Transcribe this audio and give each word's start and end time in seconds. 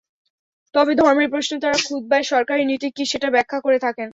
তবে 0.75 0.91
ধর্মের 0.99 1.29
প্রশ্নে 1.29 1.57
তাঁরা 1.63 1.77
খুতবায় 1.87 2.25
সরকারি 2.31 2.63
নীতি 2.65 2.87
কী, 2.95 3.03
সেটা 3.11 3.27
ব্যাখ্যা 3.35 3.59
করে 3.65 3.77
থাকেন। 3.85 4.09